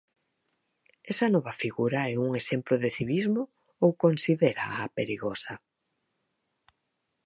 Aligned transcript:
Esa 1.11 1.27
nova 1.35 1.53
figura 1.63 1.99
é 2.13 2.15
un 2.25 2.31
exemplo 2.41 2.75
de 2.83 2.89
civismo 2.97 3.41
ou 3.83 3.89
considéraa 4.03 4.91
perigosa? 4.97 5.53